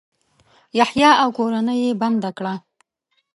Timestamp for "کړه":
2.37-2.53